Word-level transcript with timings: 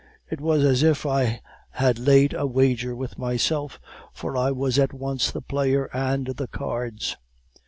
It 0.31 0.41
was 0.41 0.63
as 0.63 0.81
if 0.81 1.05
I 1.05 1.43
had 1.73 1.99
laid 1.99 2.33
a 2.33 2.47
wager 2.47 2.95
with 2.95 3.19
myself, 3.19 3.79
for 4.11 4.35
I 4.35 4.49
was 4.49 4.79
at 4.79 4.93
once 4.93 5.29
the 5.29 5.41
player 5.43 5.91
and 5.93 6.25
the 6.25 6.47
cards. 6.47 7.17